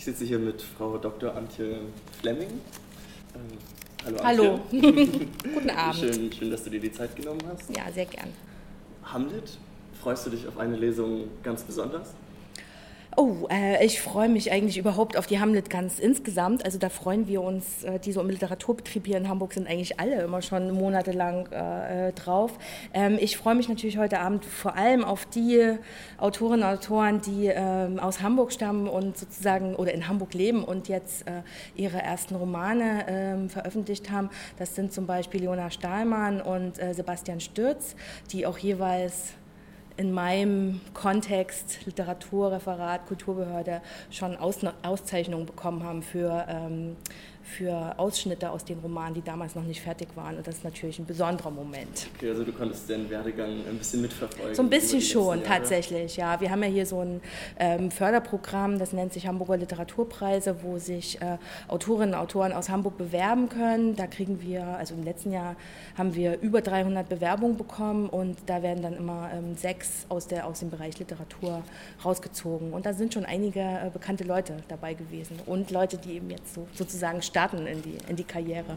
Ich 0.00 0.06
sitze 0.06 0.24
hier 0.24 0.38
mit 0.38 0.62
Frau 0.62 0.96
Dr. 0.96 1.36
Antje 1.36 1.80
Flemming. 2.22 2.48
Ähm, 3.34 3.58
hallo. 4.02 4.18
Hallo. 4.24 4.54
Antje. 4.54 4.80
Guten 5.54 5.68
Abend. 5.68 5.94
Schön, 6.00 6.32
schön, 6.32 6.50
dass 6.50 6.64
du 6.64 6.70
dir 6.70 6.80
die 6.80 6.90
Zeit 6.90 7.14
genommen 7.14 7.42
hast. 7.46 7.68
Ja, 7.76 7.92
sehr 7.92 8.06
gern. 8.06 8.30
Hamlet, 9.04 9.58
freust 10.02 10.24
du 10.24 10.30
dich 10.30 10.48
auf 10.48 10.56
eine 10.56 10.76
Lesung 10.76 11.28
ganz 11.42 11.64
besonders? 11.64 12.14
Oh, 13.22 13.46
äh, 13.50 13.84
ich 13.84 14.00
freue 14.00 14.30
mich 14.30 14.50
eigentlich 14.50 14.78
überhaupt 14.78 15.18
auf 15.18 15.26
die 15.26 15.40
Hamlet 15.40 15.68
ganz 15.68 15.98
insgesamt. 15.98 16.64
Also 16.64 16.78
da 16.78 16.88
freuen 16.88 17.28
wir 17.28 17.42
uns, 17.42 17.84
äh, 17.84 17.98
die 17.98 18.12
so 18.12 18.22
im 18.22 18.30
Literaturbetrieb 18.30 19.06
hier 19.06 19.18
in 19.18 19.28
Hamburg 19.28 19.52
sind 19.52 19.68
eigentlich 19.68 20.00
alle 20.00 20.22
immer 20.22 20.40
schon 20.40 20.70
monatelang 20.70 21.46
äh, 21.48 22.14
drauf. 22.14 22.52
Ähm, 22.94 23.18
ich 23.20 23.36
freue 23.36 23.56
mich 23.56 23.68
natürlich 23.68 23.98
heute 23.98 24.20
Abend 24.20 24.46
vor 24.46 24.74
allem 24.74 25.04
auf 25.04 25.26
die 25.26 25.76
Autorinnen 26.16 26.66
und 26.66 26.78
Autoren, 26.78 27.20
die 27.20 27.48
ähm, 27.48 28.00
aus 28.00 28.22
Hamburg 28.22 28.54
stammen 28.54 28.88
und 28.88 29.18
sozusagen 29.18 29.74
oder 29.74 29.92
in 29.92 30.08
Hamburg 30.08 30.32
leben 30.32 30.64
und 30.64 30.88
jetzt 30.88 31.26
äh, 31.26 31.42
ihre 31.76 32.00
ersten 32.00 32.36
Romane 32.36 33.04
ähm, 33.06 33.50
veröffentlicht 33.50 34.10
haben. 34.10 34.30
Das 34.58 34.74
sind 34.74 34.94
zum 34.94 35.04
Beispiel 35.04 35.42
Leona 35.42 35.70
Stahlmann 35.70 36.40
und 36.40 36.78
äh, 36.78 36.94
Sebastian 36.94 37.40
Stürz, 37.40 37.96
die 38.32 38.46
auch 38.46 38.56
jeweils 38.56 39.34
in 40.00 40.12
meinem 40.12 40.80
Kontext 40.94 41.84
Literaturreferat, 41.84 43.06
Kulturbehörde 43.06 43.82
schon 44.10 44.34
Aus 44.34 44.60
Auszeichnungen 44.82 45.44
bekommen 45.44 45.84
haben 45.84 46.02
für 46.02 46.46
ähm, 46.48 46.96
für 47.42 47.98
Ausschnitte 47.98 48.50
aus 48.50 48.64
den 48.64 48.78
Romanen, 48.78 49.14
die 49.14 49.22
damals 49.22 49.54
noch 49.54 49.64
nicht 49.64 49.80
fertig 49.80 50.08
waren. 50.14 50.36
Und 50.36 50.46
das 50.46 50.56
ist 50.56 50.64
natürlich 50.64 50.98
ein 50.98 51.06
besonderer 51.06 51.50
Moment. 51.50 52.08
Okay, 52.16 52.30
also 52.30 52.44
du 52.44 52.52
konntest 52.52 52.88
den 52.88 53.08
Werdegang 53.10 53.66
ein 53.68 53.78
bisschen 53.78 54.02
mitverfolgen. 54.02 54.54
So 54.54 54.62
ein 54.62 54.70
bisschen 54.70 55.00
schon, 55.00 55.42
tatsächlich, 55.42 56.16
ja. 56.16 56.40
Wir 56.40 56.50
haben 56.50 56.62
ja 56.62 56.68
hier 56.68 56.86
so 56.86 57.00
ein 57.00 57.20
ähm, 57.58 57.90
Förderprogramm, 57.90 58.78
das 58.78 58.92
nennt 58.92 59.12
sich 59.12 59.26
Hamburger 59.26 59.56
Literaturpreise, 59.56 60.62
wo 60.62 60.78
sich 60.78 61.20
äh, 61.20 61.38
Autorinnen 61.68 62.14
und 62.14 62.20
Autoren 62.20 62.52
aus 62.52 62.68
Hamburg 62.68 62.98
bewerben 62.98 63.48
können. 63.48 63.96
Da 63.96 64.06
kriegen 64.06 64.40
wir, 64.42 64.64
also 64.64 64.94
im 64.94 65.04
letzten 65.04 65.32
Jahr 65.32 65.56
haben 65.96 66.14
wir 66.14 66.40
über 66.40 66.60
300 66.60 67.08
Bewerbungen 67.08 67.56
bekommen 67.56 68.08
und 68.08 68.38
da 68.46 68.62
werden 68.62 68.82
dann 68.82 68.96
immer 68.96 69.30
ähm, 69.34 69.56
sechs 69.56 70.06
aus, 70.08 70.26
der, 70.26 70.46
aus 70.46 70.60
dem 70.60 70.70
Bereich 70.70 70.98
Literatur 70.98 71.62
rausgezogen. 72.04 72.72
Und 72.72 72.86
da 72.86 72.92
sind 72.92 73.14
schon 73.14 73.24
einige 73.24 73.60
äh, 73.60 73.90
bekannte 73.92 74.24
Leute 74.24 74.56
dabei 74.68 74.94
gewesen 74.94 75.38
und 75.46 75.70
Leute, 75.70 75.98
die 75.98 76.14
eben 76.14 76.30
jetzt 76.30 76.54
so, 76.54 76.66
sozusagen 76.74 77.22
starten 77.22 77.39
starten 77.40 77.66
in 77.66 77.82
die, 77.82 77.96
in 78.08 78.16
die 78.16 78.24
Karriere. 78.24 78.76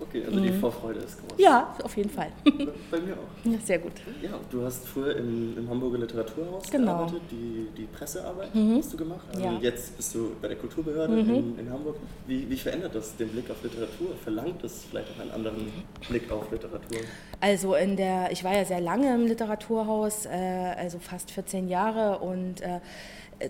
Okay, 0.00 0.24
also 0.26 0.40
mhm. 0.40 0.42
die 0.42 0.52
Vorfreude 0.52 0.98
ist 1.00 1.16
groß. 1.20 1.38
Ja, 1.38 1.76
auf 1.84 1.96
jeden 1.96 2.10
Fall. 2.10 2.32
Bei 2.90 2.98
mir 2.98 3.12
auch. 3.12 3.50
Ja, 3.50 3.58
sehr 3.64 3.78
gut. 3.78 3.92
Ja, 4.20 4.30
du 4.50 4.64
hast 4.64 4.88
früher 4.88 5.16
im, 5.16 5.56
im 5.56 5.70
Hamburger 5.70 5.98
Literaturhaus 5.98 6.68
genau. 6.68 6.96
gearbeitet, 6.96 7.22
die, 7.30 7.68
die 7.76 7.84
Pressearbeit 7.84 8.52
mhm. 8.52 8.78
hast 8.78 8.92
du 8.92 8.96
gemacht. 8.96 9.24
Ja. 9.38 9.50
Und 9.50 9.62
jetzt 9.62 9.96
bist 9.96 10.12
du 10.16 10.32
bei 10.42 10.48
der 10.48 10.56
Kulturbehörde 10.56 11.22
mhm. 11.22 11.34
in, 11.34 11.58
in, 11.60 11.70
Hamburg. 11.70 11.96
Wie, 12.26 12.50
wie 12.50 12.56
verändert 12.56 12.96
das 12.96 13.14
den 13.16 13.28
Blick 13.28 13.48
auf 13.48 13.62
Literatur? 13.62 14.08
Verlangt 14.24 14.64
es 14.64 14.86
vielleicht 14.90 15.08
auch 15.12 15.20
einen 15.20 15.30
anderen 15.30 15.68
Blick 16.08 16.32
auf 16.32 16.50
Literatur? 16.50 16.98
Also 17.40 17.76
in 17.76 17.96
der, 17.96 18.32
ich 18.32 18.42
war 18.42 18.56
ja 18.56 18.64
sehr 18.64 18.80
lange 18.80 19.14
im 19.14 19.26
Literaturhaus, 19.26 20.26
äh, 20.26 20.30
also 20.76 20.98
fast 20.98 21.30
14 21.30 21.68
Jahre 21.68 22.18
und 22.18 22.60
äh, 22.60 22.80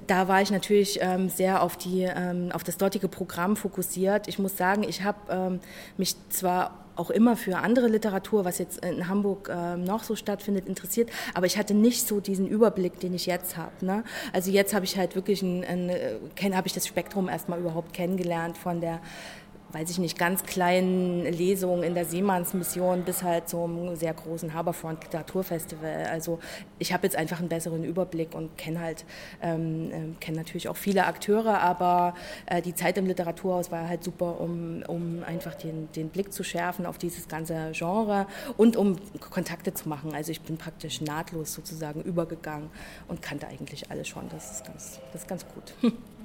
da 0.06 0.28
war 0.28 0.42
ich 0.42 0.50
natürlich 0.50 0.98
ähm, 1.02 1.28
sehr 1.28 1.62
auf, 1.62 1.76
die, 1.76 2.02
ähm, 2.02 2.50
auf 2.52 2.64
das 2.64 2.78
dortige 2.78 3.08
Programm 3.08 3.56
fokussiert. 3.56 4.28
Ich 4.28 4.38
muss 4.38 4.56
sagen, 4.56 4.84
ich 4.84 5.02
habe 5.02 5.18
ähm, 5.30 5.60
mich 5.96 6.16
zwar 6.30 6.82
auch 6.94 7.10
immer 7.10 7.36
für 7.36 7.58
andere 7.58 7.88
Literatur, 7.88 8.44
was 8.44 8.58
jetzt 8.58 8.84
in 8.84 9.08
Hamburg 9.08 9.48
äh, 9.48 9.76
noch 9.76 10.04
so 10.04 10.14
stattfindet, 10.16 10.66
interessiert. 10.68 11.10
Aber 11.34 11.46
ich 11.46 11.56
hatte 11.56 11.74
nicht 11.74 12.06
so 12.06 12.20
diesen 12.20 12.46
Überblick, 12.46 13.00
den 13.00 13.14
ich 13.14 13.26
jetzt 13.26 13.56
habe. 13.56 13.72
Ne? 13.84 14.04
Also 14.32 14.50
jetzt 14.50 14.74
habe 14.74 14.84
ich 14.84 14.96
halt 14.96 15.14
wirklich 15.14 15.42
ein, 15.42 15.64
ein, 15.64 15.90
ein 15.90 16.56
habe 16.56 16.66
ich 16.66 16.72
das 16.74 16.86
Spektrum 16.86 17.28
erstmal 17.28 17.60
überhaupt 17.60 17.92
kennengelernt 17.92 18.58
von 18.58 18.80
der 18.80 19.00
weiß 19.72 19.90
ich 19.90 19.98
nicht, 19.98 20.18
ganz 20.18 20.44
kleinen 20.44 21.24
Lesungen 21.24 21.82
in 21.82 21.94
der 21.94 22.04
Seemannsmission 22.04 23.02
bis 23.02 23.22
halt 23.22 23.48
zum 23.48 23.96
sehr 23.96 24.12
großen 24.12 24.52
Haberfront 24.52 25.02
Literaturfestival. 25.04 26.06
Also 26.10 26.38
ich 26.78 26.92
habe 26.92 27.06
jetzt 27.06 27.16
einfach 27.16 27.38
einen 27.38 27.48
besseren 27.48 27.84
Überblick 27.84 28.34
und 28.34 28.56
kenne 28.58 28.80
halt, 28.80 29.04
ähm, 29.40 29.90
äh, 29.90 30.20
kenne 30.20 30.38
natürlich 30.38 30.68
auch 30.68 30.76
viele 30.76 31.06
Akteure, 31.06 31.60
aber 31.60 32.14
äh, 32.46 32.60
die 32.60 32.74
Zeit 32.74 32.98
im 32.98 33.06
Literaturhaus 33.06 33.70
war 33.70 33.88
halt 33.88 34.04
super, 34.04 34.40
um, 34.40 34.82
um 34.86 35.22
einfach 35.24 35.54
den, 35.54 35.90
den 35.92 36.10
Blick 36.10 36.32
zu 36.32 36.44
schärfen 36.44 36.84
auf 36.84 36.98
dieses 36.98 37.28
ganze 37.28 37.72
Genre 37.72 38.26
und 38.56 38.76
um 38.76 38.96
Kontakte 39.20 39.72
zu 39.72 39.88
machen. 39.88 40.14
Also 40.14 40.32
ich 40.32 40.42
bin 40.42 40.58
praktisch 40.58 41.00
nahtlos 41.00 41.54
sozusagen 41.54 42.02
übergegangen 42.02 42.68
und 43.08 43.22
kannte 43.22 43.48
eigentlich 43.48 43.90
alles 43.90 44.08
schon. 44.08 44.28
Das 44.28 44.52
ist 44.52 44.66
ganz, 44.66 45.00
das 45.12 45.22
ist 45.22 45.28
ganz 45.28 45.46
gut. 45.48 45.92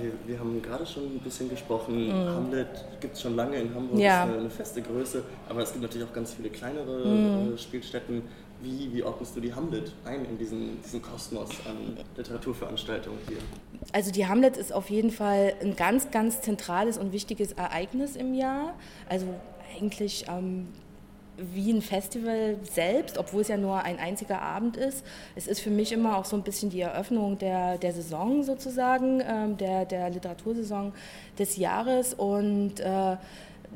Wir, 0.00 0.12
wir, 0.26 0.38
haben 0.38 0.60
gerade 0.62 0.86
schon 0.86 1.04
ein 1.04 1.20
bisschen 1.20 1.48
gesprochen, 1.48 2.08
mm. 2.08 2.28
Hamlet 2.28 2.84
gibt 3.00 3.14
es 3.14 3.22
schon 3.22 3.36
lange 3.36 3.56
in 3.56 3.74
Hamburg, 3.74 3.98
ja. 3.98 4.24
ist 4.24 4.30
eine, 4.30 4.38
eine, 4.40 4.50
feste 4.50 4.82
Größe, 4.82 5.22
aber 5.48 5.62
es 5.62 5.72
gibt 5.72 5.82
natürlich 5.82 6.06
auch 6.06 6.12
ganz 6.12 6.34
viele 6.34 6.50
kleinere 6.50 7.06
mm. 7.06 7.58
Spielstätten. 7.58 8.22
Wie, 8.60 8.92
wie 8.92 9.02
ordnest 9.04 9.36
du 9.36 9.40
die 9.40 9.54
Hamlet 9.54 9.92
ein 10.04 10.24
in 10.24 10.36
diesen, 10.36 10.82
diesen 10.82 11.00
Kosmos 11.00 11.50
an 11.64 11.96
Literaturveranstaltungen 12.16 13.20
hier? 13.28 13.38
Also 13.92 14.10
die 14.10 14.26
Hamlet 14.26 14.56
ist 14.56 14.72
auf 14.72 14.90
jeden 14.90 15.10
Fall 15.10 15.54
ein 15.62 15.76
ganz, 15.76 16.10
ganz 16.10 16.40
zentrales 16.40 16.98
und 16.98 17.12
wichtiges 17.12 17.52
Ereignis 17.52 18.16
im 18.16 18.34
Jahr. 18.34 18.74
Also 19.08 19.26
eigentlich 19.76 20.26
ähm, 20.28 20.66
wie 21.54 21.72
ein 21.72 21.82
Festival 21.82 22.56
selbst, 22.62 23.18
obwohl 23.18 23.42
es 23.42 23.48
ja 23.48 23.56
nur 23.56 23.82
ein 23.82 23.98
einziger 23.98 24.42
Abend 24.42 24.76
ist. 24.76 25.04
Es 25.36 25.46
ist 25.46 25.60
für 25.60 25.70
mich 25.70 25.92
immer 25.92 26.16
auch 26.16 26.24
so 26.24 26.36
ein 26.36 26.42
bisschen 26.42 26.70
die 26.70 26.80
Eröffnung 26.80 27.38
der, 27.38 27.78
der 27.78 27.92
Saison 27.92 28.42
sozusagen, 28.42 29.22
ähm, 29.26 29.56
der, 29.56 29.84
der 29.84 30.10
Literatursaison 30.10 30.92
des 31.38 31.56
Jahres 31.56 32.14
und 32.14 32.80
äh, 32.80 33.16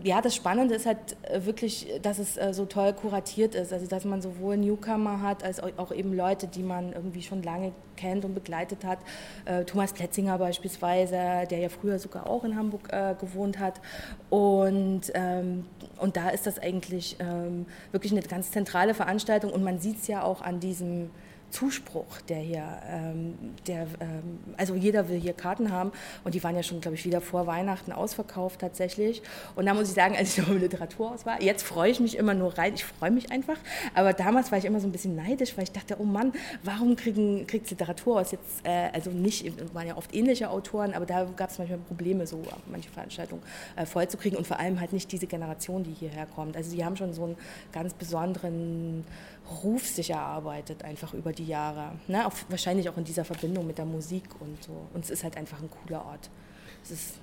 ja, 0.02 0.20
das 0.20 0.34
Spannende 0.34 0.74
ist 0.74 0.86
halt 0.86 1.16
äh, 1.22 1.44
wirklich, 1.44 1.86
dass 2.02 2.18
es 2.18 2.36
äh, 2.36 2.52
so 2.52 2.64
toll 2.64 2.92
kuratiert 2.92 3.54
ist. 3.54 3.72
Also, 3.72 3.86
dass 3.86 4.04
man 4.04 4.22
sowohl 4.22 4.56
Newcomer 4.56 5.20
hat, 5.20 5.44
als 5.44 5.60
auch 5.60 5.92
eben 5.92 6.14
Leute, 6.14 6.48
die 6.48 6.62
man 6.62 6.92
irgendwie 6.92 7.22
schon 7.22 7.42
lange 7.42 7.72
kennt 7.96 8.24
und 8.24 8.34
begleitet 8.34 8.84
hat. 8.84 8.98
Äh, 9.44 9.64
Thomas 9.64 9.92
Pletzinger 9.92 10.38
beispielsweise, 10.38 11.46
der 11.50 11.58
ja 11.58 11.68
früher 11.68 11.98
sogar 11.98 12.26
auch 12.26 12.44
in 12.44 12.56
Hamburg 12.56 12.88
gewohnt 13.20 13.58
hat. 13.58 13.80
Und, 14.30 15.02
ähm, 15.14 15.66
und 15.98 16.16
da 16.16 16.30
ist 16.30 16.46
das 16.46 16.58
eigentlich 16.58 17.16
ähm, 17.20 17.66
wirklich 17.90 18.12
eine 18.12 18.22
ganz 18.22 18.50
zentrale 18.50 18.94
Veranstaltung. 18.94 19.52
Und 19.52 19.62
man 19.62 19.78
sieht 19.78 20.00
es 20.00 20.06
ja 20.08 20.22
auch 20.22 20.40
an 20.42 20.60
diesem 20.60 21.10
Zuspruch, 21.52 22.20
der 22.28 22.38
hier, 22.38 22.64
ähm, 22.88 23.34
der, 23.66 23.82
ähm, 24.00 24.40
also 24.56 24.74
jeder 24.74 25.08
will 25.08 25.20
hier 25.20 25.34
Karten 25.34 25.70
haben 25.70 25.92
und 26.24 26.34
die 26.34 26.42
waren 26.42 26.56
ja 26.56 26.62
schon, 26.62 26.80
glaube 26.80 26.96
ich, 26.96 27.04
wieder 27.04 27.20
vor 27.20 27.46
Weihnachten 27.46 27.92
ausverkauft 27.92 28.60
tatsächlich. 28.60 29.22
Und 29.54 29.66
da 29.66 29.74
muss 29.74 29.88
ich 29.88 29.94
sagen, 29.94 30.16
als 30.16 30.36
ich 30.36 30.38
noch 30.38 30.48
im 30.48 30.60
Literaturhaus 30.60 31.26
war, 31.26 31.40
jetzt 31.42 31.62
freue 31.62 31.90
ich 31.90 32.00
mich 32.00 32.16
immer 32.16 32.34
nur 32.34 32.56
rein, 32.56 32.74
ich 32.74 32.84
freue 32.84 33.10
mich 33.10 33.30
einfach, 33.30 33.58
aber 33.94 34.12
damals 34.14 34.50
war 34.50 34.58
ich 34.58 34.64
immer 34.64 34.80
so 34.80 34.88
ein 34.88 34.92
bisschen 34.92 35.14
neidisch, 35.14 35.56
weil 35.56 35.64
ich 35.64 35.72
dachte, 35.72 35.96
oh 36.00 36.04
Mann, 36.04 36.32
warum 36.64 36.96
kriegen, 36.96 37.46
kriegt 37.46 37.70
Literaturhaus 37.70 38.32
jetzt, 38.32 38.64
äh, 38.64 38.88
also 38.92 39.10
nicht, 39.10 39.44
waren 39.74 39.86
ja 39.86 39.96
oft 39.96 40.14
ähnliche 40.14 40.50
Autoren, 40.50 40.94
aber 40.94 41.06
da 41.06 41.24
gab 41.36 41.50
es 41.50 41.58
manchmal 41.58 41.78
Probleme, 41.80 42.26
so 42.26 42.42
manche 42.66 42.88
Veranstaltungen 42.90 43.42
äh, 43.76 43.84
vollzukriegen 43.84 44.38
und 44.38 44.46
vor 44.46 44.58
allem 44.58 44.80
halt 44.80 44.92
nicht 44.92 45.12
diese 45.12 45.26
Generation, 45.26 45.84
die 45.84 45.92
hierher 45.92 46.26
kommt. 46.26 46.56
Also 46.56 46.74
die 46.74 46.84
haben 46.84 46.96
schon 46.96 47.12
so 47.12 47.24
einen 47.24 47.36
ganz 47.72 47.92
besonderen 47.92 49.04
Ruf 49.62 49.86
sich 49.86 50.10
erarbeitet, 50.10 50.84
einfach 50.84 51.14
über 51.14 51.32
die 51.32 51.41
Jahre. 51.42 51.92
Ne? 52.08 52.26
Auch, 52.26 52.32
wahrscheinlich 52.48 52.88
auch 52.88 52.96
in 52.96 53.04
dieser 53.04 53.24
Verbindung 53.24 53.66
mit 53.66 53.78
der 53.78 53.84
Musik 53.84 54.24
und 54.40 54.62
so. 54.62 54.86
Und 54.94 55.04
es 55.04 55.10
ist 55.10 55.24
halt 55.24 55.36
einfach 55.36 55.60
ein 55.60 55.70
cooler 55.70 56.04
Ort. 56.04 56.30
Es 56.84 56.90
ist 56.90 57.14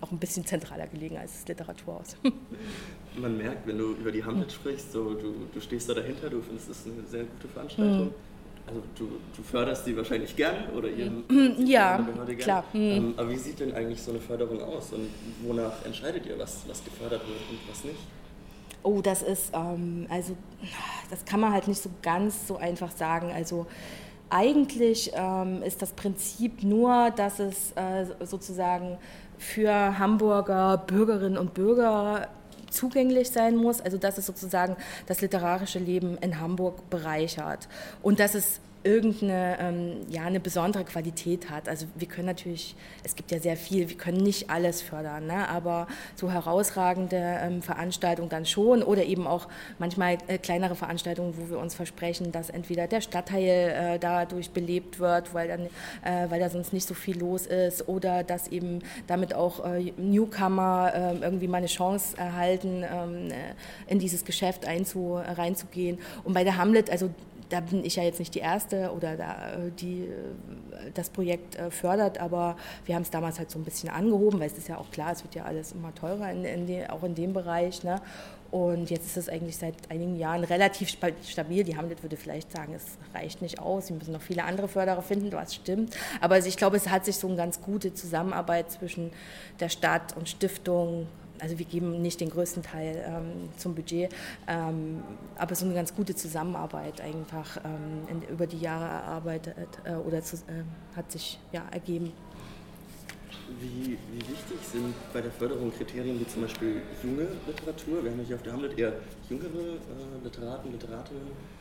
auch 0.00 0.10
ein 0.10 0.18
bisschen 0.18 0.44
zentraler 0.44 0.86
gelegen 0.86 1.16
als 1.16 1.32
das 1.32 1.48
Literaturhaus. 1.48 2.16
Man 3.16 3.36
merkt, 3.36 3.66
wenn 3.66 3.78
du 3.78 3.92
über 3.92 4.12
die 4.12 4.24
Hamlet 4.24 4.52
sprichst, 4.52 4.92
so, 4.92 5.14
du, 5.14 5.34
du 5.52 5.60
stehst 5.60 5.88
da 5.88 5.94
dahinter, 5.94 6.30
du 6.30 6.40
findest 6.42 6.70
es 6.70 6.84
eine 6.86 7.06
sehr 7.06 7.24
gute 7.24 7.48
Veranstaltung. 7.48 8.06
Mhm. 8.06 8.14
Also 8.66 8.82
du, 8.96 9.08
du, 9.34 9.42
förderst 9.42 9.86
die 9.86 9.96
wahrscheinlich 9.96 10.36
gern 10.36 10.68
oder 10.76 10.90
ihr 10.90 11.10
ja, 11.64 12.06
klar. 12.38 12.64
Mhm. 12.74 12.80
Ähm, 12.80 13.14
aber 13.16 13.30
wie 13.30 13.36
sieht 13.36 13.60
denn 13.60 13.72
eigentlich 13.72 14.02
so 14.02 14.10
eine 14.10 14.20
Förderung 14.20 14.60
aus 14.60 14.92
und 14.92 15.08
wonach 15.42 15.84
entscheidet 15.86 16.26
ihr, 16.26 16.38
was, 16.38 16.68
was 16.68 16.84
gefördert 16.84 17.22
wird 17.26 17.40
und 17.50 17.58
was 17.70 17.84
nicht? 17.84 17.98
Oh, 18.82 19.00
das 19.00 19.22
ist, 19.22 19.52
ähm, 19.54 20.06
also 20.08 20.36
das 21.10 21.24
kann 21.24 21.40
man 21.40 21.52
halt 21.52 21.68
nicht 21.68 21.82
so 21.82 21.90
ganz 22.02 22.46
so 22.46 22.56
einfach 22.56 22.90
sagen. 22.90 23.32
Also 23.32 23.66
eigentlich 24.30 25.12
ähm, 25.14 25.62
ist 25.62 25.82
das 25.82 25.92
Prinzip 25.92 26.62
nur, 26.62 27.10
dass 27.10 27.38
es 27.38 27.72
äh, 27.72 28.06
sozusagen 28.24 28.98
für 29.38 29.98
Hamburger 29.98 30.78
Bürgerinnen 30.78 31.38
und 31.38 31.54
Bürger 31.54 32.28
zugänglich 32.70 33.30
sein 33.30 33.56
muss, 33.56 33.80
also 33.80 33.96
dass 33.96 34.18
es 34.18 34.26
sozusagen 34.26 34.76
das 35.06 35.20
literarische 35.20 35.78
Leben 35.78 36.18
in 36.18 36.38
Hamburg 36.38 36.90
bereichert 36.90 37.68
und 38.02 38.20
dass 38.20 38.34
es 38.34 38.60
irgendeine 38.84 39.56
ähm, 39.60 39.92
ja, 40.08 40.24
eine 40.24 40.40
besondere 40.40 40.84
Qualität 40.84 41.50
hat. 41.50 41.68
Also 41.68 41.86
wir 41.96 42.06
können 42.06 42.26
natürlich, 42.26 42.74
es 43.04 43.16
gibt 43.16 43.30
ja 43.30 43.38
sehr 43.38 43.56
viel, 43.56 43.88
wir 43.88 43.96
können 43.96 44.18
nicht 44.18 44.50
alles 44.50 44.82
fördern, 44.82 45.26
ne? 45.26 45.48
aber 45.48 45.86
so 46.14 46.30
herausragende 46.30 47.16
ähm, 47.16 47.62
Veranstaltungen 47.62 48.28
dann 48.28 48.46
schon 48.46 48.82
oder 48.82 49.04
eben 49.04 49.26
auch 49.26 49.48
manchmal 49.78 50.18
äh, 50.28 50.38
kleinere 50.38 50.74
Veranstaltungen, 50.74 51.34
wo 51.36 51.50
wir 51.50 51.58
uns 51.58 51.74
versprechen, 51.74 52.32
dass 52.32 52.50
entweder 52.50 52.86
der 52.86 53.00
Stadtteil 53.00 53.94
äh, 53.94 53.98
dadurch 53.98 54.50
belebt 54.50 54.98
wird, 54.98 55.34
weil, 55.34 55.48
dann, 55.48 55.66
äh, 56.04 56.30
weil 56.30 56.40
da 56.40 56.48
sonst 56.48 56.72
nicht 56.72 56.86
so 56.86 56.94
viel 56.94 57.18
los 57.18 57.46
ist 57.46 57.88
oder 57.88 58.22
dass 58.22 58.48
eben 58.48 58.80
damit 59.06 59.34
auch 59.34 59.64
äh, 59.64 59.92
Newcomer 59.96 60.92
ähm, 60.94 61.22
irgendwie 61.22 61.48
mal 61.48 61.58
eine 61.58 61.66
Chance 61.66 62.16
erhalten, 62.16 62.84
ähm, 62.84 63.30
äh, 63.30 63.34
in 63.86 63.98
dieses 63.98 64.24
Geschäft 64.24 64.66
einzu, 64.66 65.16
reinzugehen. 65.16 65.98
Und 66.24 66.34
bei 66.34 66.44
der 66.44 66.56
Hamlet, 66.56 66.90
also 66.90 67.10
da 67.48 67.60
bin 67.60 67.84
ich 67.84 67.96
ja 67.96 68.02
jetzt 68.02 68.18
nicht 68.18 68.34
die 68.34 68.40
Erste 68.40 68.92
oder 68.92 69.16
da, 69.16 69.52
äh, 69.52 69.70
die 69.70 70.02
äh, 70.02 70.90
das 70.94 71.10
Projekt 71.10 71.56
äh, 71.56 71.70
fördert, 71.70 72.18
aber 72.18 72.56
wir 72.84 72.94
haben 72.94 73.02
es 73.02 73.10
damals 73.10 73.38
halt 73.38 73.50
so 73.50 73.58
ein 73.58 73.64
bisschen 73.64 73.88
angehoben, 73.88 74.40
weil 74.40 74.48
es 74.48 74.58
ist 74.58 74.68
ja 74.68 74.78
auch 74.78 74.90
klar, 74.90 75.12
es 75.12 75.22
wird 75.24 75.34
ja 75.34 75.44
alles 75.44 75.72
immer 75.72 75.94
teurer, 75.94 76.30
in, 76.30 76.44
in 76.44 76.66
die, 76.66 76.88
auch 76.88 77.02
in 77.02 77.14
dem 77.14 77.32
Bereich. 77.32 77.82
Ne? 77.82 78.00
Und 78.50 78.88
jetzt 78.88 79.06
ist 79.06 79.16
es 79.18 79.28
eigentlich 79.28 79.58
seit 79.58 79.74
einigen 79.90 80.16
Jahren 80.16 80.42
relativ 80.42 80.88
stabil. 80.88 81.64
Die 81.64 81.76
Hamlet 81.76 82.02
würde 82.02 82.16
vielleicht 82.16 82.50
sagen, 82.50 82.72
es 82.74 82.96
reicht 83.14 83.42
nicht 83.42 83.60
aus. 83.60 83.88
Sie 83.88 83.92
müssen 83.92 84.12
noch 84.12 84.22
viele 84.22 84.44
andere 84.44 84.68
Förderer 84.68 85.02
finden, 85.02 85.30
was 85.32 85.54
stimmt. 85.54 85.94
Aber 86.22 86.36
also 86.36 86.48
ich 86.48 86.56
glaube, 86.56 86.76
es 86.76 86.88
hat 86.88 87.04
sich 87.04 87.16
so 87.16 87.26
eine 87.26 87.36
ganz 87.36 87.60
gute 87.60 87.92
Zusammenarbeit 87.92 88.70
zwischen 88.70 89.10
der 89.60 89.68
Stadt 89.68 90.16
und 90.16 90.30
Stiftung 90.30 91.08
also 91.40 91.58
wir 91.58 91.66
geben 91.66 92.02
nicht 92.02 92.20
den 92.20 92.30
größten 92.30 92.62
Teil 92.62 93.04
ähm, 93.06 93.48
zum 93.56 93.74
Budget, 93.74 94.12
ähm, 94.46 95.02
aber 95.36 95.54
so 95.54 95.64
eine 95.64 95.74
ganz 95.74 95.94
gute 95.94 96.14
Zusammenarbeit 96.14 97.00
einfach 97.00 97.58
ähm, 97.64 98.08
in, 98.08 98.22
über 98.28 98.46
die 98.46 98.58
Jahre 98.58 98.84
erarbeitet 98.84 99.68
äh, 99.84 99.94
oder 99.94 100.22
zu, 100.22 100.36
äh, 100.36 100.64
hat 100.96 101.10
sich 101.12 101.38
ja, 101.52 101.62
ergeben. 101.70 102.12
Wie, 103.60 103.98
wie, 104.12 104.20
wichtig 104.20 104.58
sind 104.70 104.94
bei 105.12 105.22
der 105.22 105.30
Förderung 105.32 105.72
Kriterien 105.72 106.20
wie 106.20 106.26
zum 106.26 106.42
Beispiel 106.42 106.82
junge 107.02 107.28
Literatur? 107.46 108.04
Wir 108.04 108.10
haben 108.10 108.20
hier 108.20 108.36
auf 108.36 108.42
der 108.42 108.52
Hamlet 108.52 108.78
eher 108.78 108.92
jüngere 109.28 109.46
äh, 109.46 110.22
Literaten, 110.22 110.72
Literatinnen 110.72 111.57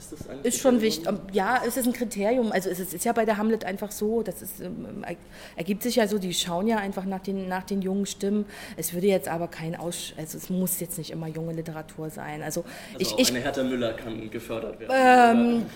ist 0.00 0.12
das 0.12 0.28
ein 0.28 0.42
Ist 0.42 0.60
schon 0.60 0.80
wichtig. 0.80 1.06
Ähm, 1.06 1.20
ja, 1.32 1.60
es 1.66 1.76
ist 1.76 1.86
ein 1.86 1.92
Kriterium. 1.92 2.52
Also 2.52 2.70
es 2.70 2.80
ist 2.80 3.04
ja 3.04 3.12
bei 3.12 3.24
der 3.24 3.36
Hamlet 3.36 3.64
einfach 3.64 3.92
so, 3.92 4.22
das 4.22 4.42
ist, 4.42 4.60
ähm, 4.60 5.04
ergibt 5.56 5.82
sich 5.82 5.96
ja 5.96 6.08
so, 6.08 6.18
die 6.18 6.34
schauen 6.34 6.66
ja 6.66 6.78
einfach 6.78 7.04
nach 7.04 7.20
den, 7.20 7.48
nach 7.48 7.64
den 7.64 7.82
jungen 7.82 8.06
Stimmen. 8.06 8.46
Es 8.76 8.94
würde 8.94 9.06
jetzt 9.06 9.28
aber 9.28 9.48
kein 9.48 9.76
Aus... 9.76 10.14
Also 10.16 10.38
es 10.38 10.50
muss 10.50 10.80
jetzt 10.80 10.98
nicht 10.98 11.10
immer 11.10 11.28
junge 11.28 11.52
Literatur 11.52 12.10
sein. 12.10 12.42
Also, 12.42 12.64
also 12.98 13.16
ich, 13.18 13.30
eine 13.30 13.40
Hertha 13.40 13.62
Müller 13.62 13.92
kann 13.92 14.30
gefördert 14.30 14.80
werden. 14.80 15.62
Ähm, 15.62 15.66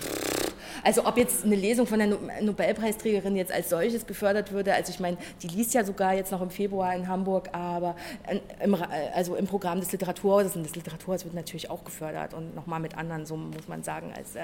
also 0.83 1.05
ob 1.05 1.17
jetzt 1.17 1.45
eine 1.45 1.55
Lesung 1.55 1.87
von 1.87 1.99
der 1.99 2.17
Nobelpreisträgerin 2.41 3.35
jetzt 3.35 3.51
als 3.51 3.69
solches 3.69 4.05
gefördert 4.05 4.51
würde, 4.51 4.73
also 4.73 4.91
ich 4.91 4.99
meine, 4.99 5.17
die 5.41 5.47
liest 5.47 5.73
ja 5.73 5.83
sogar 5.83 6.13
jetzt 6.13 6.31
noch 6.31 6.41
im 6.41 6.49
Februar 6.49 6.95
in 6.95 7.07
Hamburg, 7.07 7.49
aber 7.51 7.95
im, 8.63 8.75
also 9.13 9.35
im 9.35 9.47
Programm 9.47 9.79
des 9.79 9.91
Literaturhauses 9.91 10.55
und 10.55 10.65
das 10.65 10.75
Literaturhaus 10.75 11.23
wird 11.25 11.33
natürlich 11.33 11.69
auch 11.69 11.83
gefördert 11.83 12.33
und 12.33 12.55
nochmal 12.55 12.79
mit 12.79 12.97
anderen 12.97 13.25
Summen, 13.25 13.51
muss 13.51 13.67
man 13.67 13.83
sagen, 13.83 14.13
als, 14.15 14.35
äh, 14.35 14.41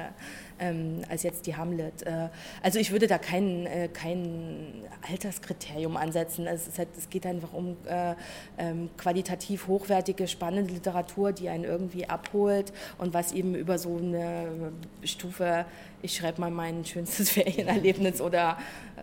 ähm, 0.60 1.02
als 1.10 1.24
jetzt 1.24 1.46
die 1.48 1.56
Hamlet. 1.56 2.04
Äh, 2.04 2.30
also 2.62 2.80
ich 2.80 2.92
würde 2.92 3.08
da 3.08 3.18
kein, 3.18 3.66
äh, 3.66 3.90
kein 3.92 4.86
Alterskriterium 5.10 5.98
ansetzen. 5.98 6.48
Es, 6.48 6.78
halt, 6.78 6.90
es 6.98 7.10
geht 7.10 7.26
einfach 7.26 7.54
um 7.54 7.78
äh, 7.88 8.16
ähm, 8.58 8.90
qualitativ 8.98 9.68
hochwertige, 9.68 10.28
spannende 10.28 10.74
Literatur, 10.74 11.32
die 11.32 11.50
einen 11.50 11.64
irgendwie 11.64 12.08
abholt 12.08 12.74
und 12.98 13.14
was 13.14 13.32
eben 13.32 13.56
über 13.56 13.78
so 13.78 13.98
eine 13.98 14.72
Stufe, 15.04 15.66
ich 16.02 16.11
schreibe 16.16 16.42
mal 16.42 16.52
mein 16.52 16.86
schönstes 16.86 17.30
Ferienerlebnis 17.32 18.22
oder 18.22 18.58
äh, 18.98 19.02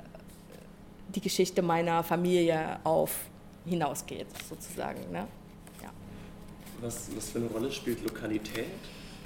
die 1.14 1.20
Geschichte 1.20 1.62
meiner 1.62 2.02
Familie 2.02 2.78
auf 2.84 3.16
hinausgeht, 3.66 4.26
sozusagen. 4.49 5.00
Ne? 5.10 5.26
Ja. 5.82 5.90
Was, 6.81 7.08
was 7.14 7.31
für 7.31 7.38
eine 7.38 7.49
Rolle 7.49 7.70
spielt 7.70 8.02
Lokalität? 8.02 8.66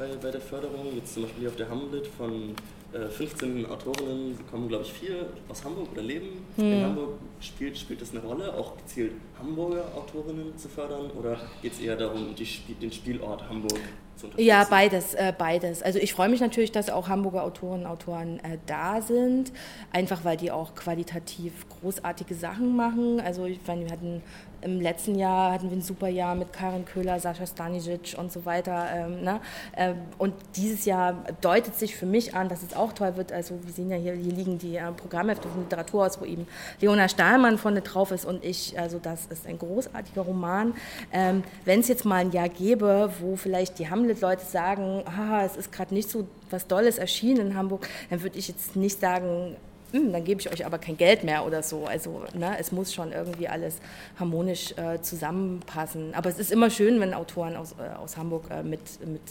bei, 0.03 0.17
bei 0.17 0.31
der 0.31 0.41
Förderung. 0.41 0.95
Jetzt 0.95 1.15
zum 1.15 1.25
Beispiel 1.25 1.41
hier 1.41 1.49
auf 1.51 1.57
der 1.57 1.69
Hamlet 1.69 2.07
von 2.07 2.55
äh, 2.93 3.09
15 3.09 3.67
Autorinnen, 3.67 4.37
sie 4.37 4.43
kommen 4.45 4.69
glaube 4.69 4.85
ich 4.85 4.93
vier 4.93 5.27
aus 5.49 5.65
Hamburg 5.65 5.93
oder 5.93 6.03
leben 6.03 6.45
hm. 6.57 6.73
in 6.73 6.85
Hamburg. 6.85 7.19
Spielt, 7.41 7.79
spielt 7.79 8.01
das 8.01 8.11
eine 8.11 8.21
Rolle, 8.21 8.53
auch 8.55 8.77
gezielt 8.77 9.13
Hamburger 9.39 9.85
Autorinnen 9.95 10.57
zu 10.57 10.69
fördern 10.69 11.11
oder 11.11 11.41
geht 11.61 11.73
es 11.73 11.81
eher 11.81 11.97
darum, 11.97 12.35
die, 12.35 12.75
den 12.75 12.93
Spielort 12.93 13.49
Hamburg 13.49 13.81
zu 14.23 14.27
unterstützen? 14.27 14.49
Ja, 14.49 14.65
beides, 14.65 15.15
äh, 15.15 15.33
beides. 15.37 15.83
Also 15.83 15.99
ich 15.99 16.13
freue 16.13 16.29
mich 16.29 16.41
natürlich, 16.41 16.73
dass 16.73 16.91
auch 16.91 17.09
Hamburger 17.09 17.43
Autorinnen 17.45 17.87
und 17.87 17.93
Autoren 17.93 18.39
äh, 18.41 18.59
da 18.67 19.03
sind, 19.03 19.53
einfach 19.93 20.25
weil 20.25 20.37
die 20.37 20.51
auch 20.51 20.75
qualitativ 20.75 21.53
großartige 21.81 22.35
Sachen 22.35 22.75
machen. 22.77 23.21
Also 23.21 23.45
ich 23.47 23.61
meine, 23.67 23.85
wir 23.85 23.93
hatten 23.93 24.23
im 24.63 24.81
letzten 24.81 25.17
Jahr 25.17 25.53
hatten 25.53 25.71
wir 25.71 25.77
ein 25.77 25.83
super 25.83 26.09
Jahr 26.09 26.35
mit 26.35 26.53
Karin 26.53 26.85
Köhler, 26.85 27.19
Sascha 27.21 27.47
Stanisic 27.47 28.15
und 28.17 28.33
so 28.33 28.45
weiter. 28.45 28.87
Ähm, 28.95 29.23
ne? 29.23 29.41
ähm, 29.77 29.97
und 30.19 30.35
dieses 30.57 30.85
Jahr 30.85 31.25
deutet 31.41 31.75
sich 31.75 31.97
für 31.97 32.07
mich 32.07 32.35
an, 32.35 32.49
dass 32.49 32.63
es 32.63 32.75
auch 32.75 32.93
toll 32.93 33.17
wird. 33.17 33.33
Also 33.33 33.59
wir 33.63 33.73
sehen 33.73 33.91
ja 33.91 33.97
hier, 33.97 34.15
hier 34.15 34.33
liegen 34.33 34.59
die 34.59 34.77
äh, 34.77 34.93
Programmhefte 34.93 35.49
vom 35.49 35.63
Literaturhaus, 35.63 36.21
wo 36.21 36.25
eben 36.25 36.47
Leona 36.81 37.09
Stahlmann 37.09 37.59
vorne 37.59 37.81
drauf 37.83 38.11
ist 38.11 38.25
und 38.25 38.45
ich. 38.45 38.79
Also 38.79 38.99
das 38.99 39.27
ist 39.27 39.47
ein 39.47 39.59
großartiger 39.59 40.23
Roman. 40.23 40.75
Ähm, 41.13 41.43
Wenn 41.65 41.81
es 41.81 41.89
jetzt 41.89 42.05
mal 42.05 42.17
ein 42.17 42.33
Jahr 42.33 42.49
gäbe, 42.49 43.13
wo 43.21 43.37
vielleicht 43.37 43.79
die 43.79 43.91
Hamlet-Leute 43.91 44.45
sagen, 44.45 45.03
haha, 45.07 45.45
es 45.45 45.57
ist 45.57 45.73
gerade 45.73 45.93
nicht 45.95 46.11
so 46.11 46.27
was 46.51 46.67
Dolles 46.67 46.99
erschienen 46.99 47.49
in 47.49 47.57
Hamburg, 47.57 47.89
dann 48.11 48.23
würde 48.23 48.39
ich 48.39 48.49
jetzt 48.49 48.77
nicht 48.77 49.01
sagen, 49.01 49.57
dann 49.93 50.25
gebe 50.25 50.41
ich 50.41 50.51
euch 50.51 50.65
aber 50.65 50.79
kein 50.79 50.97
Geld 50.97 51.25
mehr 51.25 51.45
oder 51.45 51.63
so. 51.63 51.85
Also 51.85 52.23
ne, 52.35 52.57
es 52.59 52.73
muss 52.73 52.95
schon 52.95 53.13
irgendwie 53.13 53.49
alles 53.49 53.79
harmonisch 54.19 54.73
äh, 54.77 55.01
zusammenpassen. 55.01 56.15
Aber 56.15 56.29
es 56.29 56.39
ist 56.39 56.51
immer 56.51 56.71
schön, 56.71 56.99
wenn 57.01 57.15
Autoren 57.15 57.57
aus, 57.57 57.73
äh, 57.73 57.95
aus 57.97 58.17
Hamburg 58.17 58.45
äh, 58.51 58.63
mit, 58.63 58.81
mit 59.07 59.23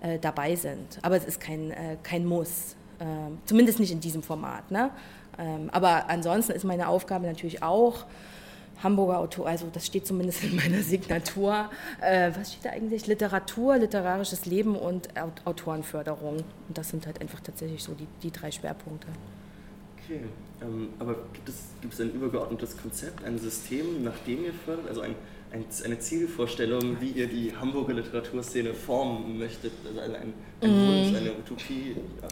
äh, 0.00 0.18
dabei 0.18 0.56
sind. 0.56 0.98
Aber 1.02 1.16
es 1.16 1.24
ist 1.24 1.40
kein, 1.40 1.70
äh, 1.70 1.96
kein 2.02 2.26
Muss. 2.26 2.76
Ähm, 3.00 3.38
zumindest 3.46 3.78
nicht 3.80 3.92
in 3.92 4.00
diesem 4.00 4.22
Format. 4.22 4.70
Ne? 4.70 4.90
Ähm, 5.38 5.70
aber 5.72 6.08
ansonsten 6.10 6.52
ist 6.52 6.64
meine 6.64 6.88
Aufgabe 6.88 7.26
natürlich 7.26 7.62
auch, 7.62 8.04
Hamburger 8.82 9.18
Autor, 9.18 9.46
also 9.46 9.66
das 9.70 9.86
steht 9.86 10.06
zumindest 10.06 10.42
in 10.42 10.56
meiner 10.56 10.82
Signatur. 10.82 11.68
Äh, 12.00 12.30
was 12.34 12.52
steht 12.52 12.64
da 12.64 12.70
eigentlich? 12.70 13.06
Literatur, 13.06 13.76
literarisches 13.76 14.46
Leben 14.46 14.74
und 14.74 15.08
Autorenförderung. 15.44 16.36
Und 16.36 16.78
das 16.78 16.88
sind 16.88 17.06
halt 17.06 17.20
einfach 17.20 17.40
tatsächlich 17.40 17.82
so 17.82 17.92
die, 17.92 18.06
die 18.22 18.30
drei 18.30 18.50
Schwerpunkte. 18.50 19.08
Okay, 20.04 20.20
ähm, 20.62 20.88
aber 20.98 21.14
gibt 21.32 21.48
es, 21.48 21.64
gibt 21.80 21.94
es 21.94 22.00
ein 22.00 22.12
übergeordnetes 22.12 22.76
Konzept, 22.76 23.24
ein 23.24 23.38
System, 23.38 24.02
nach 24.02 24.18
dem 24.26 24.44
ihr 24.44 24.52
fördert, 24.52 24.88
also 24.88 25.02
ein, 25.02 25.14
ein, 25.52 25.64
eine 25.84 25.98
Zielvorstellung, 25.98 27.00
wie 27.00 27.10
ihr 27.10 27.26
die 27.26 27.54
Hamburger 27.54 27.94
Literaturszene 27.94 28.74
formen 28.74 29.38
möchtet, 29.38 29.72
also 29.86 30.00
ein, 30.00 30.32
ein 30.60 30.70
mm. 30.70 30.86
Wunsch, 30.86 31.16
eine 31.16 31.32
Utopie? 31.32 31.96
Ja. 32.22 32.28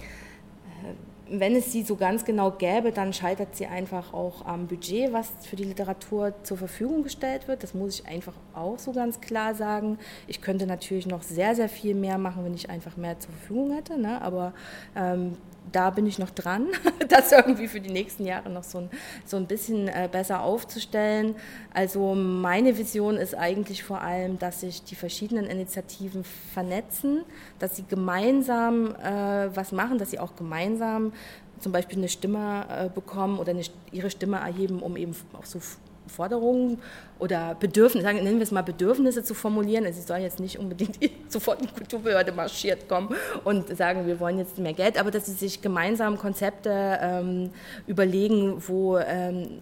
Wenn 1.30 1.56
es 1.56 1.72
sie 1.72 1.82
so 1.82 1.96
ganz 1.96 2.24
genau 2.24 2.50
gäbe, 2.52 2.92
dann 2.92 3.12
scheitert 3.12 3.54
sie 3.54 3.66
einfach 3.66 4.12
auch 4.12 4.46
am 4.46 4.66
Budget, 4.66 5.12
was 5.12 5.30
für 5.42 5.56
die 5.56 5.64
Literatur 5.64 6.34
zur 6.42 6.56
Verfügung 6.56 7.02
gestellt 7.02 7.48
wird. 7.48 7.62
Das 7.62 7.74
muss 7.74 8.00
ich 8.00 8.06
einfach 8.06 8.34
auch 8.54 8.78
so 8.78 8.92
ganz 8.92 9.20
klar 9.20 9.54
sagen. 9.54 9.98
Ich 10.26 10.40
könnte 10.40 10.66
natürlich 10.66 11.06
noch 11.06 11.22
sehr, 11.22 11.54
sehr 11.54 11.68
viel 11.68 11.94
mehr 11.94 12.18
machen, 12.18 12.44
wenn 12.44 12.54
ich 12.54 12.70
einfach 12.70 12.96
mehr 12.96 13.18
zur 13.18 13.32
Verfügung 13.32 13.72
hätte. 13.72 13.98
Ne? 13.98 14.20
Aber 14.22 14.52
ähm, 14.96 15.36
da 15.72 15.90
bin 15.90 16.06
ich 16.06 16.18
noch 16.18 16.30
dran, 16.30 16.66
das 17.08 17.32
irgendwie 17.32 17.68
für 17.68 17.80
die 17.80 17.90
nächsten 17.90 18.24
Jahre 18.24 18.50
noch 18.50 18.64
so 18.64 18.78
ein, 18.78 18.90
so 19.24 19.36
ein 19.36 19.46
bisschen 19.46 19.88
äh, 19.88 20.08
besser 20.10 20.42
aufzustellen. 20.42 21.34
Also 21.72 22.14
meine 22.14 22.78
Vision 22.78 23.16
ist 23.16 23.34
eigentlich 23.34 23.82
vor 23.82 24.00
allem, 24.00 24.38
dass 24.38 24.60
sich 24.60 24.82
die 24.82 24.94
verschiedenen 24.94 25.46
Initiativen 25.46 26.24
vernetzen, 26.24 27.24
dass 27.58 27.76
sie 27.76 27.84
gemeinsam 27.84 28.94
äh, 28.96 29.54
was 29.54 29.72
machen, 29.72 29.98
dass 29.98 30.10
sie 30.10 30.18
auch 30.18 30.36
gemeinsam 30.36 31.12
zum 31.60 31.72
Beispiel 31.72 31.98
eine 31.98 32.08
Stimme 32.08 32.66
äh, 32.68 32.88
bekommen 32.88 33.38
oder 33.38 33.50
eine, 33.50 33.62
ihre 33.92 34.10
Stimme 34.10 34.38
erheben, 34.38 34.80
um 34.80 34.96
eben 34.96 35.14
auch 35.32 35.44
so 35.44 35.60
Forderungen 36.08 36.78
oder 37.18 37.56
Bedürfnisse, 37.56 38.04
sagen, 38.04 38.22
nennen 38.22 38.38
wir 38.38 38.44
es 38.44 38.52
mal 38.52 38.62
Bedürfnisse 38.62 39.24
zu 39.24 39.34
formulieren. 39.34 39.84
Also 39.84 40.00
sie 40.00 40.06
sollen 40.06 40.22
jetzt 40.22 40.40
nicht 40.40 40.58
unbedingt 40.58 40.98
sofort 41.28 41.60
in 41.60 41.66
die 41.66 41.74
Kulturbehörde 41.74 42.32
marschiert 42.32 42.88
kommen 42.88 43.14
und 43.44 43.76
sagen, 43.76 44.06
wir 44.06 44.20
wollen 44.20 44.38
jetzt 44.38 44.58
mehr 44.58 44.72
Geld, 44.72 44.98
aber 44.98 45.10
dass 45.10 45.26
sie 45.26 45.32
sich 45.32 45.60
gemeinsam 45.60 46.18
Konzepte 46.18 46.98
ähm, 47.00 47.50
überlegen, 47.86 48.62
wo 48.66 48.98
ähm, 48.98 49.60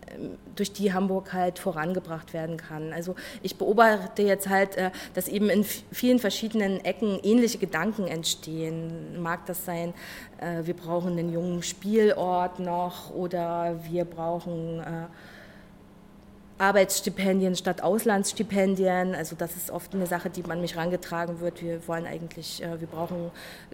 durch 0.54 0.72
die 0.72 0.92
Hamburg 0.92 1.32
halt 1.32 1.58
vorangebracht 1.58 2.34
werden 2.34 2.56
kann. 2.56 2.92
Also 2.92 3.14
ich 3.42 3.56
beobachte 3.56 4.22
jetzt 4.22 4.48
halt, 4.48 4.76
äh, 4.76 4.90
dass 5.14 5.28
eben 5.28 5.48
in 5.48 5.64
vielen 5.64 6.18
verschiedenen 6.18 6.84
Ecken 6.84 7.18
ähnliche 7.22 7.58
Gedanken 7.58 8.06
entstehen. 8.06 9.22
Mag 9.22 9.46
das 9.46 9.64
sein, 9.64 9.94
äh, 10.38 10.66
wir 10.66 10.74
brauchen 10.74 11.12
einen 11.12 11.32
jungen 11.32 11.62
Spielort 11.62 12.58
noch 12.58 13.10
oder 13.10 13.78
wir 13.88 14.04
brauchen 14.04 14.80
äh, 14.80 15.06
Arbeitsstipendien 16.58 17.54
statt 17.54 17.82
Auslandsstipendien. 17.82 19.14
Also 19.14 19.36
das 19.36 19.56
ist 19.56 19.70
oft 19.70 19.94
eine 19.94 20.06
Sache, 20.06 20.30
die 20.30 20.44
an 20.44 20.60
mich 20.60 20.75
herangetragen 20.75 21.40
wird. 21.40 21.62
Wir 21.62 21.86
wollen 21.86 22.06
eigentlich, 22.06 22.62
äh, 22.62 22.80
wir 22.80 22.88
brauchen 22.88 23.30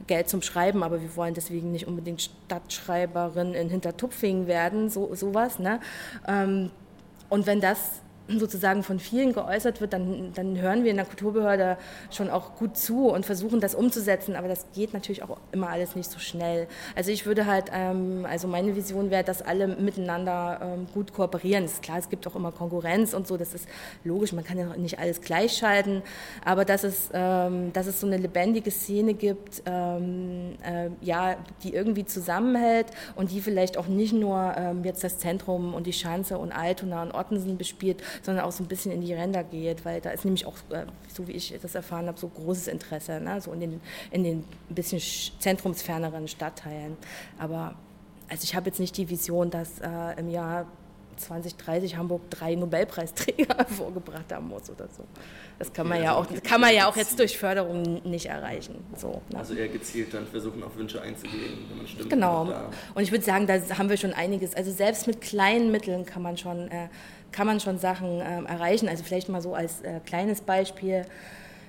Geld 0.06 0.28
zum 0.28 0.42
Schreiben, 0.42 0.82
aber 0.82 1.00
wir 1.00 1.16
wollen 1.16 1.34
deswegen 1.34 1.70
nicht 1.70 1.86
unbedingt 1.86 2.30
Stadtschreiberin 2.46 3.54
in 3.54 3.70
Hintertupfingen 3.70 4.46
werden, 4.46 4.90
so 4.90 5.14
sowas. 5.14 5.58
Ne? 5.58 5.80
Ähm, 6.26 6.70
und 7.28 7.46
wenn 7.46 7.60
das 7.60 8.01
sozusagen 8.28 8.82
von 8.82 8.98
vielen 8.98 9.32
geäußert 9.32 9.80
wird, 9.80 9.92
dann, 9.92 10.32
dann 10.34 10.60
hören 10.60 10.84
wir 10.84 10.90
in 10.90 10.96
der 10.96 11.06
Kulturbehörde 11.06 11.76
schon 12.10 12.30
auch 12.30 12.54
gut 12.54 12.76
zu 12.76 13.08
und 13.08 13.26
versuchen 13.26 13.60
das 13.60 13.74
umzusetzen, 13.74 14.36
aber 14.36 14.48
das 14.48 14.66
geht 14.74 14.94
natürlich 14.94 15.22
auch 15.22 15.38
immer 15.50 15.68
alles 15.68 15.96
nicht 15.96 16.10
so 16.10 16.18
schnell. 16.18 16.68
Also 16.94 17.10
ich 17.10 17.26
würde 17.26 17.46
halt, 17.46 17.66
ähm, 17.72 18.26
also 18.28 18.48
meine 18.48 18.76
Vision 18.76 19.10
wäre, 19.10 19.24
dass 19.24 19.42
alle 19.42 19.66
miteinander 19.66 20.60
ähm, 20.62 20.86
gut 20.94 21.12
kooperieren. 21.12 21.64
ist 21.64 21.82
klar, 21.82 21.98
es 21.98 22.08
gibt 22.08 22.26
auch 22.26 22.36
immer 22.36 22.52
Konkurrenz 22.52 23.12
und 23.14 23.26
so, 23.26 23.36
das 23.36 23.54
ist 23.54 23.68
logisch, 24.04 24.32
man 24.32 24.44
kann 24.44 24.58
ja 24.58 24.76
nicht 24.76 24.98
alles 24.98 25.20
gleichschalten, 25.20 26.02
aber 26.44 26.64
dass 26.64 26.84
es, 26.84 27.10
ähm, 27.12 27.72
dass 27.72 27.86
es 27.86 28.00
so 28.00 28.06
eine 28.06 28.16
lebendige 28.16 28.70
Szene 28.70 29.14
gibt, 29.14 29.62
ähm, 29.66 30.54
äh, 30.64 30.90
ja, 31.00 31.36
die 31.62 31.74
irgendwie 31.74 32.04
zusammenhält 32.04 32.86
und 33.16 33.30
die 33.30 33.40
vielleicht 33.40 33.76
auch 33.76 33.88
nicht 33.88 34.12
nur 34.12 34.54
ähm, 34.56 34.84
jetzt 34.84 35.04
das 35.04 35.18
Zentrum 35.18 35.74
und 35.74 35.86
die 35.86 35.92
Schanze 35.92 36.38
und 36.38 36.52
Altona 36.52 37.02
und 37.02 37.12
Ottensen 37.12 37.58
bespielt, 37.58 38.02
sondern 38.22 38.44
auch 38.44 38.52
so 38.52 38.62
ein 38.62 38.68
bisschen 38.68 38.92
in 38.92 39.00
die 39.00 39.12
Ränder 39.12 39.44
geht, 39.44 39.84
weil 39.84 40.00
da 40.00 40.10
ist 40.10 40.24
nämlich 40.24 40.46
auch, 40.46 40.56
äh, 40.70 40.86
so 41.12 41.26
wie 41.28 41.32
ich 41.32 41.54
das 41.60 41.74
erfahren 41.74 42.06
habe, 42.06 42.18
so 42.18 42.28
großes 42.28 42.68
Interesse, 42.68 43.20
ne? 43.20 43.40
so 43.40 43.52
in 43.52 43.60
den, 43.60 43.80
in 44.10 44.24
den 44.24 44.44
bisschen 44.68 45.00
zentrumsferneren 45.38 46.28
Stadtteilen. 46.28 46.96
Aber 47.38 47.74
also 48.28 48.44
ich 48.44 48.54
habe 48.54 48.70
jetzt 48.70 48.80
nicht 48.80 48.96
die 48.96 49.08
Vision, 49.08 49.50
dass 49.50 49.78
äh, 49.80 50.18
im 50.18 50.30
Jahr 50.30 50.66
2030 51.16 51.96
Hamburg 51.96 52.30
drei 52.30 52.54
Nobelpreisträger 52.54 53.54
hervorgebracht 53.56 54.32
haben 54.32 54.48
muss 54.48 54.70
oder 54.70 54.88
so. 54.88 55.04
Das 55.58 55.72
kann 55.72 55.88
man 55.88 55.98
ja, 55.98 56.04
ja 56.04 56.14
auch, 56.14 56.26
kann 56.42 56.60
man 56.60 56.74
ja 56.74 56.88
auch 56.88 56.96
jetzt 56.96 57.18
durch 57.18 57.38
Förderung 57.38 58.02
nicht 58.04 58.26
erreichen. 58.26 58.76
So, 58.96 59.22
ne? 59.30 59.38
Also 59.38 59.54
eher 59.54 59.68
gezielt 59.68 60.12
dann 60.14 60.26
versuchen, 60.26 60.62
auf 60.62 60.76
Wünsche 60.76 61.00
einzugehen, 61.00 61.66
wenn 61.68 61.78
man 61.78 61.86
stimmt. 61.86 62.10
Genau. 62.10 62.52
Und 62.94 63.02
ich 63.02 63.12
würde 63.12 63.24
sagen, 63.24 63.46
da 63.46 63.54
haben 63.78 63.88
wir 63.88 63.96
schon 63.96 64.12
einiges. 64.12 64.54
Also 64.54 64.70
selbst 64.72 65.06
mit 65.06 65.20
kleinen 65.20 65.70
Mitteln 65.70 66.04
kann 66.04 66.22
man 66.22 66.36
schon 66.36 66.68
äh, 66.68 66.88
kann 67.32 67.46
man 67.46 67.60
schon 67.60 67.78
Sachen 67.78 68.20
äh, 68.20 68.42
erreichen. 68.44 68.88
Also 68.88 69.02
vielleicht 69.02 69.28
mal 69.28 69.40
so 69.40 69.54
als 69.54 69.80
äh, 69.80 70.00
kleines 70.04 70.42
Beispiel. 70.42 71.04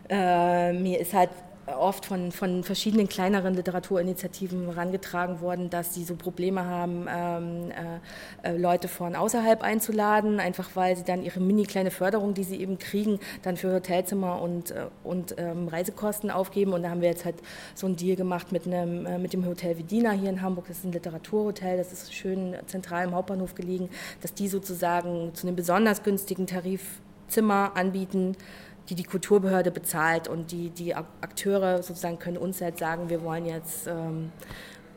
Äh, 0.10 0.74
mir 0.74 1.00
ist 1.00 1.14
halt 1.14 1.30
oft 1.68 2.06
von, 2.06 2.32
von 2.32 2.64
verschiedenen 2.64 3.08
kleineren 3.08 3.54
Literaturinitiativen 3.54 4.66
herangetragen 4.66 5.40
worden, 5.40 5.70
dass 5.70 5.94
sie 5.94 6.04
so 6.04 6.16
Probleme 6.16 6.66
haben, 6.66 7.08
ähm, 7.10 7.72
äh, 8.44 8.50
äh, 8.50 8.58
Leute 8.58 8.88
von 8.88 9.16
außerhalb 9.16 9.62
einzuladen, 9.62 10.40
einfach 10.40 10.72
weil 10.76 10.96
sie 10.98 11.04
dann 11.04 11.24
ihre 11.24 11.40
mini 11.40 11.64
kleine 11.64 11.92
Förderung, 11.92 12.34
die 12.34 12.44
sie 12.44 12.60
eben 12.60 12.80
kriegen, 12.80 13.20
dann 13.44 13.56
für 13.56 13.74
Hotelzimmer 13.74 14.42
und, 14.42 14.72
äh, 14.72 14.88
und 15.04 15.36
ähm, 15.38 15.68
Reisekosten 15.68 16.32
aufgeben. 16.32 16.74
Und 16.74 16.84
da 16.84 16.90
haben 16.90 17.02
wir 17.02 17.10
jetzt 17.10 17.26
halt 17.26 17.36
so 17.76 17.88
einen 17.88 17.96
Deal 17.96 18.16
gemacht 18.16 18.52
mit, 18.52 18.68
einem, 18.68 19.06
äh, 19.06 19.18
mit 19.18 19.34
dem 19.34 19.46
Hotel 19.46 19.78
Vidina 19.78 20.12
hier 20.12 20.30
in 20.30 20.42
Hamburg. 20.42 20.68
Das 20.68 20.80
ist 20.80 20.86
ein 20.86 20.92
Literaturhotel, 20.92 21.78
das 21.78 21.94
ist 21.94 22.14
schön 22.14 22.56
zentral 22.66 23.06
im 23.06 23.16
Hauptbahnhof 23.16 23.56
gelegen, 23.56 23.90
dass 24.22 24.34
die 24.34 24.48
sozusagen 24.50 25.34
zu 25.34 25.48
einem 25.48 25.56
besonders 25.56 26.04
günstigen 26.04 26.46
Tarif 26.46 26.82
Zimmer 27.28 27.72
anbieten 27.76 28.36
die 28.90 28.96
die 28.96 29.04
Kulturbehörde 29.04 29.72
bezahlt 29.72 30.28
und 30.28 30.52
die, 30.52 30.70
die 30.70 30.94
Akteure 30.96 31.82
sozusagen 31.82 32.20
können 32.20 32.38
uns 32.38 32.62
halt 32.62 32.78
sagen, 32.78 33.10
wir 33.10 33.24
wollen 33.24 33.46
jetzt 33.46 33.88
ähm, 33.88 34.32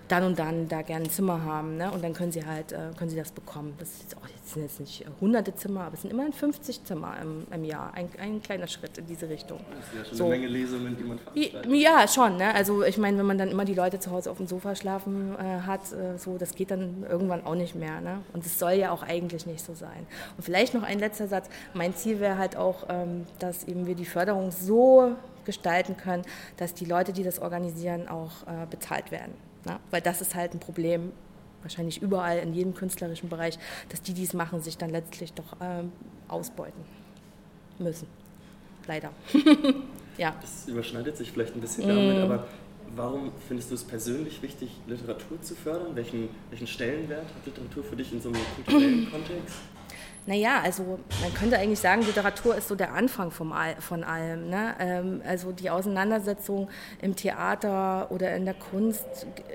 dann 0.08 0.25
und 0.25 0.38
dann 0.38 0.68
da 0.68 0.82
gerne 0.82 1.04
ein 1.04 1.10
Zimmer 1.10 1.44
haben. 1.44 1.76
Ne? 1.76 1.90
Und 1.90 2.02
dann 2.02 2.12
können 2.12 2.32
sie 2.32 2.44
halt, 2.44 2.72
äh, 2.72 2.90
können 2.96 3.10
sie 3.10 3.16
das 3.16 3.32
bekommen. 3.32 3.75
Das, 3.78 3.88
ist 3.88 4.16
auch, 4.16 4.22
das 4.22 4.52
sind 4.52 4.62
jetzt 4.62 4.80
nicht 4.80 5.02
äh, 5.02 5.06
hunderte 5.20 5.54
Zimmer, 5.54 5.82
aber 5.82 5.94
es 5.94 6.02
sind 6.02 6.10
immerhin 6.10 6.32
50 6.32 6.84
Zimmer 6.84 7.16
im, 7.20 7.46
im 7.52 7.64
Jahr. 7.64 7.92
Ein, 7.94 8.08
ein, 8.18 8.42
kleiner 8.42 8.66
Schritt 8.66 8.98
in 8.98 9.06
diese 9.06 9.28
Richtung. 9.28 9.58
Das 9.70 9.86
ist 9.86 9.94
ja 9.94 10.04
schon 10.04 10.16
so. 10.16 10.25
eine 10.25 10.34
Menge 10.34 10.46
Lesungen, 10.48 10.96
die 10.96 11.04
man 11.04 11.18
veranstaltet. 11.18 11.72
Ja, 11.72 12.08
schon. 12.08 12.36
Ne? 12.36 12.54
Also 12.54 12.84
ich 12.84 12.98
meine, 12.98 13.18
wenn 13.18 13.26
man 13.26 13.38
dann 13.38 13.50
immer 13.50 13.64
die 13.64 13.75
Leute 13.75 13.98
zu 13.98 14.10
Hause 14.10 14.30
auf 14.30 14.36
dem 14.36 14.46
Sofa 14.46 14.75
schlafen 14.75 15.34
äh, 15.38 15.66
hat, 15.66 15.92
äh, 15.92 16.18
so, 16.18 16.38
das 16.38 16.54
geht 16.54 16.70
dann 16.70 17.04
irgendwann 17.08 17.44
auch 17.44 17.54
nicht 17.54 17.75
mehr. 17.75 18.00
Ne? 18.00 18.20
Und 18.32 18.46
es 18.46 18.58
soll 18.58 18.72
ja 18.72 18.90
auch 18.90 19.02
eigentlich 19.02 19.46
nicht 19.46 19.64
so 19.64 19.75
sein. 19.75 20.06
Und 20.36 20.44
vielleicht 20.44 20.75
noch 20.75 20.82
ein 20.82 20.98
letzter 20.98 21.26
Satz. 21.26 21.48
Mein 21.75 21.94
Ziel 21.94 22.20
wäre 22.20 22.38
halt 22.38 22.56
auch, 22.56 22.86
ähm, 22.88 23.26
dass 23.38 23.64
eben 23.64 23.86
wir 23.86 23.94
die 23.94 24.04
Förderung 24.04 24.50
so 24.50 25.16
gestalten 25.44 25.96
können, 25.96 26.25
dass 26.58 26.75
die 26.75 26.84
Leute, 26.84 27.12
die 27.12 27.22
das 27.22 27.38
organisieren, 27.38 28.08
auch 28.08 28.42
äh, 28.46 28.66
bezahlt 28.68 29.10
werden. 29.10 29.32
Ne? 29.66 29.80
Weil 29.90 30.00
das 30.00 30.20
ist 30.20 30.35
halt 30.35 30.54
ein 30.54 30.61
Problem, 30.61 31.12
wahrscheinlich 31.62 32.00
überall 32.00 32.38
in 32.38 32.54
jedem 32.54 32.75
künstlerischen 32.75 33.28
Bereich, 33.28 33.58
dass 33.88 34.00
die, 34.00 34.14
die 34.14 34.23
es 34.23 34.32
machen, 34.32 34.61
sich 34.62 34.78
dann 34.78 34.90
letztlich 34.90 35.32
doch 35.32 35.56
ähm, 35.61 35.92
ausbeuten 36.28 36.80
müssen. 37.78 38.06
Leider. 38.87 39.11
ja. 40.18 40.37
Das 40.40 40.68
überschneidet 40.68 41.16
sich 41.16 41.32
vielleicht 41.32 41.56
ein 41.56 41.61
bisschen 41.61 41.88
damit, 41.88 42.18
mm. 42.18 42.23
aber 42.23 42.46
warum 42.94 43.32
findest 43.49 43.73
du 43.73 43.75
es 43.75 43.82
persönlich 43.82 44.40
wichtig, 44.42 44.70
Literatur 44.87 45.42
zu 45.42 45.56
fördern? 45.56 45.96
Welchen, 45.96 46.28
welchen 46.50 46.68
Stellenwert 46.68 47.25
hat 47.25 47.44
Literatur 47.44 47.82
für 47.82 47.96
dich 47.96 48.12
in 48.12 48.20
so 48.20 48.28
einem 48.28 48.38
kulturellen 48.54 49.11
Kontext? 49.11 49.56
Naja, 50.26 50.61
also 50.62 50.99
man 51.23 51.33
könnte 51.35 51.56
eigentlich 51.56 51.78
sagen, 51.78 52.02
Literatur 52.02 52.56
ist 52.56 52.66
so 52.66 52.75
der 52.75 52.92
Anfang 52.95 53.30
vom 53.30 53.52
All, 53.52 53.76
von 53.80 54.02
allem. 54.02 54.50
Ne? 54.50 54.75
Ähm, 54.80 55.23
also 55.25 55.52
die 55.52 55.71
Auseinandersetzung 55.71 56.68
im 57.00 57.14
Theater 57.14 58.11
oder 58.11 58.35
in 58.35 58.45
der 58.45 58.54
Kunst 58.54 59.06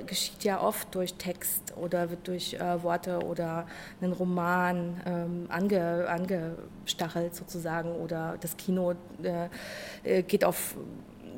geschieht 0.08 0.46
ja 0.46 0.62
oft 0.62 0.96
durch 0.96 1.16
Text 1.16 1.74
oder 1.76 2.10
wird 2.10 2.26
durch 2.26 2.54
äh, 2.54 2.84
Worte 2.84 3.20
oder 3.20 3.68
einen 4.02 4.14
Roman 4.14 5.02
ähm, 5.06 5.46
ange, 5.50 6.08
angestachelt 6.08 7.36
sozusagen 7.36 7.92
oder 7.92 8.38
das 8.40 8.56
Kino 8.56 8.94
äh, 9.24 9.50
äh 10.04 10.24
geht 10.24 10.46
auf 10.46 10.76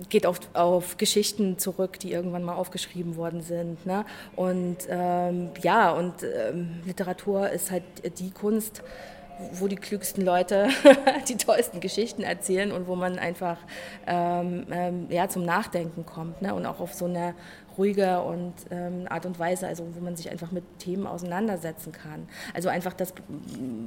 geht 0.09 0.25
auf, 0.25 0.39
auf 0.53 0.97
Geschichten 0.97 1.57
zurück, 1.59 1.99
die 1.99 2.11
irgendwann 2.11 2.43
mal 2.43 2.55
aufgeschrieben 2.55 3.15
worden 3.15 3.41
sind. 3.41 3.85
Ne? 3.85 4.05
Und 4.35 4.77
ähm, 4.89 5.51
ja, 5.61 5.91
und 5.91 6.15
ähm, 6.23 6.81
Literatur 6.85 7.49
ist 7.49 7.71
halt 7.71 7.83
die 8.19 8.31
Kunst, 8.31 8.81
wo 9.53 9.67
die 9.67 9.75
klügsten 9.75 10.23
Leute 10.23 10.69
die 11.27 11.37
tollsten 11.37 11.79
Geschichten 11.79 12.23
erzählen 12.23 12.71
und 12.71 12.87
wo 12.87 12.95
man 12.95 13.19
einfach 13.19 13.57
ähm, 14.07 14.65
ähm, 14.71 15.07
ja, 15.09 15.29
zum 15.29 15.45
Nachdenken 15.45 16.05
kommt 16.05 16.41
ne? 16.41 16.53
und 16.53 16.65
auch 16.65 16.79
auf 16.79 16.93
so 16.93 17.05
eine 17.05 17.33
ruhige 17.77 18.21
und 18.21 18.53
ähm, 18.71 19.05
Art 19.09 19.25
und 19.25 19.39
Weise, 19.39 19.67
also 19.67 19.83
wo 19.95 19.99
man 19.99 20.15
sich 20.15 20.29
einfach 20.29 20.51
mit 20.51 20.63
Themen 20.79 21.07
auseinandersetzen 21.07 21.91
kann. 21.91 22.27
Also 22.53 22.69
einfach 22.69 22.93
das, 22.93 23.13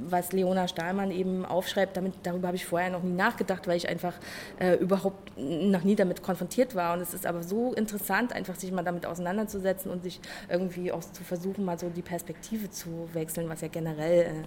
was 0.07 0.31
Leona 0.31 0.67
Stahlmann 0.67 1.11
eben 1.11 1.45
aufschreibt, 1.45 1.97
damit, 1.97 2.13
darüber 2.23 2.47
habe 2.47 2.57
ich 2.57 2.65
vorher 2.65 2.89
noch 2.89 3.03
nie 3.03 3.13
nachgedacht, 3.13 3.67
weil 3.67 3.77
ich 3.77 3.89
einfach 3.89 4.13
äh, 4.59 4.75
überhaupt 4.75 5.37
noch 5.37 5.83
nie 5.83 5.95
damit 5.95 6.23
konfrontiert 6.23 6.75
war. 6.75 6.93
Und 6.93 7.01
es 7.01 7.13
ist 7.13 7.25
aber 7.25 7.43
so 7.43 7.73
interessant, 7.73 8.33
einfach 8.33 8.55
sich 8.55 8.71
mal 8.71 8.83
damit 8.83 9.05
auseinanderzusetzen 9.05 9.91
und 9.91 10.03
sich 10.03 10.19
irgendwie 10.49 10.91
auch 10.91 11.01
zu 11.01 11.23
versuchen, 11.23 11.65
mal 11.65 11.79
so 11.79 11.89
die 11.89 12.01
Perspektive 12.01 12.69
zu 12.69 13.09
wechseln, 13.13 13.49
was 13.49 13.61
ja 13.61 13.67
generell 13.67 14.45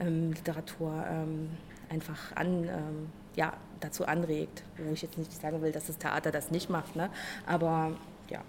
äh, 0.00 0.04
ähm, 0.04 0.34
Literatur 0.46 1.04
ähm, 1.10 1.50
einfach 1.88 2.34
an, 2.36 2.64
ähm, 2.64 3.10
ja, 3.34 3.52
dazu 3.80 4.06
anregt. 4.06 4.62
Wo 4.78 4.92
ich 4.92 5.02
jetzt 5.02 5.18
nicht 5.18 5.32
sagen 5.32 5.60
will, 5.60 5.72
dass 5.72 5.86
das 5.86 5.98
Theater 5.98 6.30
das 6.30 6.50
nicht 6.50 6.70
macht, 6.70 6.96
ne? 6.96 7.10
aber 7.46 7.92
ja. 8.30 8.40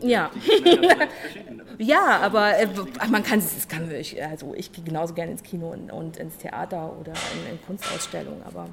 Ja. 0.00 0.30
ja, 1.78 2.20
aber 2.20 2.58
äh, 2.58 2.68
man 3.10 3.22
kann 3.22 3.38
es, 3.38 3.68
kann 3.68 3.90
ich, 3.90 4.22
also 4.22 4.54
ich 4.54 4.72
gehe 4.72 4.84
genauso 4.84 5.14
gerne 5.14 5.32
ins 5.32 5.42
Kino 5.42 5.70
und, 5.70 5.90
und 5.90 6.16
ins 6.16 6.36
Theater 6.36 6.94
oder 7.00 7.12
in, 7.12 7.54
in 7.54 7.62
Kunstausstellungen, 7.66 8.42
aber 8.44 8.68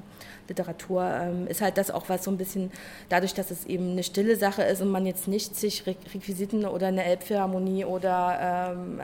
Literatur 0.48 1.02
ähm, 1.04 1.46
ist 1.46 1.60
halt 1.60 1.78
das 1.78 1.90
auch, 1.90 2.08
was 2.08 2.24
so 2.24 2.30
ein 2.30 2.36
bisschen, 2.36 2.70
dadurch, 3.08 3.34
dass 3.34 3.50
es 3.50 3.64
eben 3.64 3.92
eine 3.92 4.02
stille 4.02 4.36
Sache 4.36 4.62
ist 4.62 4.82
und 4.82 4.90
man 4.90 5.06
jetzt 5.06 5.28
nicht 5.28 5.56
sich 5.56 5.86
Requisiten 5.86 6.66
oder 6.66 6.88
eine 6.88 7.04
Elbphilharmonie 7.04 7.84
oder 7.84 8.74
ähm, 8.76 9.00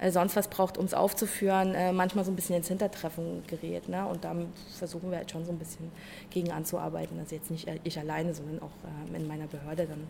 äh, 0.00 0.10
sonst 0.10 0.36
was 0.36 0.48
braucht, 0.48 0.76
um 0.76 0.84
es 0.84 0.94
aufzuführen, 0.94 1.74
äh, 1.74 1.92
manchmal 1.92 2.24
so 2.24 2.30
ein 2.30 2.36
bisschen 2.36 2.56
ins 2.56 2.68
Hintertreffen 2.68 3.42
gerät. 3.46 3.88
Ne? 3.88 4.06
Und 4.06 4.24
da 4.24 4.34
versuchen 4.78 5.10
wir 5.10 5.18
halt 5.18 5.30
schon 5.30 5.44
so 5.44 5.52
ein 5.52 5.58
bisschen 5.58 5.90
gegen 6.30 6.52
anzuarbeiten. 6.52 7.18
Also 7.18 7.34
jetzt 7.34 7.50
nicht 7.50 7.66
ich 7.84 7.98
alleine, 7.98 8.34
sondern 8.34 8.60
auch 8.60 8.72
äh, 9.12 9.16
in 9.16 9.26
meiner 9.26 9.46
Behörde 9.46 9.86
dann 9.86 10.06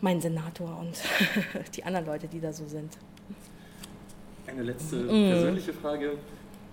mein 0.00 0.20
Senator 0.20 0.78
und 0.78 1.02
die 1.76 1.84
anderen 1.84 2.06
Leute, 2.06 2.28
die 2.28 2.40
da 2.40 2.52
so 2.52 2.66
sind. 2.66 2.96
Eine 4.46 4.62
letzte 4.62 4.96
mm. 4.96 5.30
persönliche 5.30 5.72
Frage. 5.72 6.18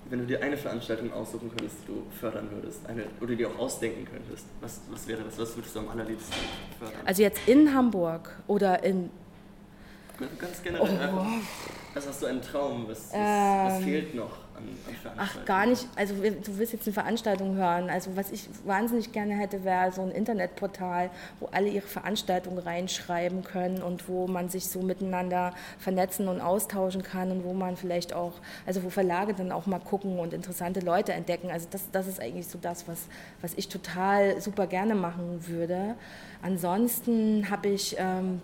Wenn 0.10 0.20
du 0.20 0.26
dir 0.26 0.44
eine 0.44 0.58
Veranstaltung 0.58 1.14
aussuchen 1.14 1.50
könntest, 1.50 1.78
die 1.84 1.88
du 1.88 2.04
fördern 2.20 2.50
würdest, 2.52 2.86
eine, 2.86 3.04
oder 3.22 3.34
dir 3.34 3.50
auch 3.50 3.60
ausdenken 3.60 4.06
könntest, 4.06 4.46
was, 4.60 4.82
was 4.92 5.08
wäre 5.08 5.24
das? 5.24 5.40
Was 5.40 5.56
würdest 5.56 5.74
du 5.74 5.80
am 5.80 5.88
allerliebsten 5.88 6.36
fördern? 6.78 7.00
Also 7.06 7.22
jetzt 7.22 7.48
in 7.48 7.74
Hamburg 7.74 8.38
oder 8.48 8.84
in 8.84 9.10
Ganz 10.38 10.62
generell. 10.62 11.10
Oh. 11.16 11.26
Was 11.94 12.08
hast 12.08 12.22
du 12.22 12.26
einen 12.28 12.42
Traum? 12.42 12.86
Was, 12.88 13.10
was, 13.10 13.14
ähm, 13.14 13.66
was 13.66 13.84
fehlt 13.84 14.16
noch 14.16 14.38
an, 14.62 14.70
an 14.88 14.96
Veranstaltungen? 14.96 15.40
Ach, 15.42 15.46
gar 15.46 15.66
nicht. 15.66 15.88
Also 15.96 16.16
du 16.16 16.58
willst 16.58 16.74
jetzt 16.74 16.88
eine 16.88 16.94
Veranstaltung 16.94 17.56
hören. 17.56 17.90
Also 17.90 18.16
was 18.16 18.32
ich 18.32 18.48
wahnsinnig 18.66 19.12
gerne 19.12 19.36
hätte, 19.36 19.64
wäre 19.64 19.92
so 19.92 20.02
ein 20.02 20.12
Internetportal, 20.12 21.10
wo 21.40 21.48
alle 21.48 21.70
ihre 21.70 21.88
Veranstaltungen 21.88 22.60
reinschreiben 22.60 23.44
können 23.44 23.82
und 23.82 24.08
wo 24.08 24.28
man 24.28 24.50
sich 24.50 24.68
so 24.68 24.82
miteinander 24.82 25.54
vernetzen 25.80 26.28
und 26.28 26.42
austauschen 26.42 27.04
kann 27.04 27.32
und 27.32 27.44
wo 27.44 27.54
man 27.54 27.78
vielleicht 27.78 28.14
auch, 28.14 28.34
also 28.66 28.84
wo 28.84 28.90
Verlage 28.90 29.34
dann 29.34 29.52
auch 29.52 29.66
mal 29.66 29.80
gucken 29.80 30.20
und 30.20 30.34
interessante 30.34 30.80
Leute 30.80 31.14
entdecken. 31.14 31.50
Also 31.52 31.68
das, 31.70 31.90
das 31.92 32.08
ist 32.08 32.20
eigentlich 32.20 32.48
so 32.48 32.60
das, 32.62 32.88
was, 32.88 33.08
was 33.42 33.54
ich 33.56 33.68
total 33.68 34.40
super 34.42 34.68
gerne 34.68 34.96
machen 34.96 35.48
würde. 35.48 35.96
Ansonsten 36.42 37.50
habe 37.50 37.70
ich... 37.70 37.96
Ähm, 37.98 38.42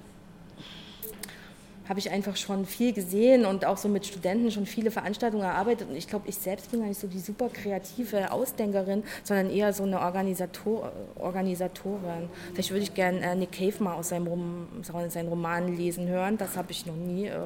habe 1.89 2.00
ich 2.00 2.12
einfach 2.12 2.36
schon 2.36 2.65
viel 2.65 2.94
gesehen 2.94 3.46
und 3.46 3.65
auch 3.65 3.77
so 3.77 3.88
mit 3.88 4.06
Studenten 4.06 4.51
schon 4.51 4.65
viele 4.65 4.91
Veranstaltungen 4.91 5.44
erarbeitet. 5.44 5.89
Und 5.89 5.96
ich 5.96 6.08
glaube, 6.08 6.27
ich 6.27 6.36
selbst 6.36 6.72
bin 6.72 6.82
gar 6.82 6.88
nicht 6.88 7.00
so 7.00 7.08
die 7.08 7.20
super 7.20 7.50
kreative 7.50 8.32
Ausdenkerin, 8.32 9.03
sondern 9.24 9.50
eher 9.50 9.74
so 9.74 9.84
eine 9.84 10.00
Organisator 10.00 10.91
Organisatorin. 11.15 12.29
Vielleicht 12.53 12.72
würde 12.72 12.84
ich 12.84 12.94
gerne 12.94 13.22
äh, 13.22 13.36
Nick 13.36 13.53
Cave 13.53 13.84
mal 13.84 13.96
aus 13.96 14.10
seinem, 14.10 14.27
Rom 14.27 14.67
seinen 15.10 15.29
Roman 15.29 15.75
lesen 15.75 16.08
hören. 16.08 16.38
Das 16.38 16.58
habe 16.58 16.72
ich 16.72 16.86
noch 16.86 16.96
nie, 16.96 17.27
äh, 17.27 17.38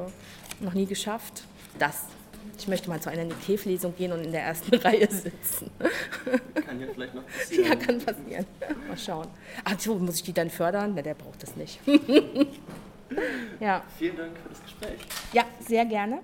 noch 0.60 0.74
nie 0.74 0.86
geschafft. 0.86 1.44
Das. 1.80 2.06
Ich 2.58 2.68
möchte 2.68 2.90
mal 2.90 3.00
zu 3.00 3.10
einer 3.10 3.24
Nick 3.24 3.46
Cave-Lesung 3.46 3.96
gehen 3.96 4.12
und 4.12 4.24
in 4.24 4.32
der 4.32 4.44
ersten 4.44 4.76
Reihe 4.78 5.08
sitzen. 5.10 5.70
Kann 6.66 6.80
ja 6.80 6.88
vielleicht 6.94 7.16
noch 7.16 7.24
passieren. 7.38 7.66
Ja, 7.66 7.76
kann 7.76 8.00
passieren. 8.00 8.46
Mal 8.88 8.98
schauen. 8.98 9.28
Ach 9.64 9.80
so, 9.80 9.96
muss 9.96 10.16
ich 10.16 10.24
die 10.24 10.34
dann 10.34 10.50
fördern? 10.50 10.94
Na, 10.96 11.02
der 11.02 11.14
braucht 11.14 11.44
das 11.44 11.56
nicht. 11.56 11.80
Ja. 13.60 13.84
Vielen 13.98 14.18
Dank 14.18 14.38
für 14.38 14.50
das 14.50 14.62
Gespräch. 14.64 15.00
Ja, 15.34 15.44
sehr 15.60 15.86
gerne. 15.86 16.20